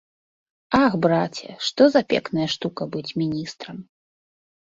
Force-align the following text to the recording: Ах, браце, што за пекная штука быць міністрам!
Ах, 0.83 0.93
браце, 1.03 1.49
што 1.67 1.87
за 1.95 2.01
пекная 2.13 2.47
штука 2.55 2.87
быць 2.95 3.15
міністрам! 3.23 3.77